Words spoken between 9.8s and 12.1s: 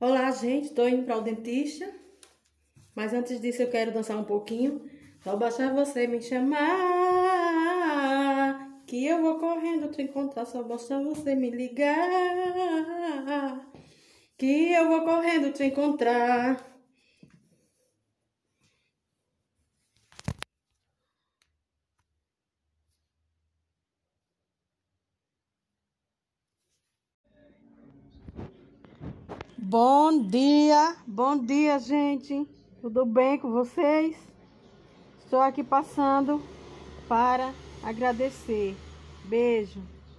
te encontrar. Só basta você me ligar.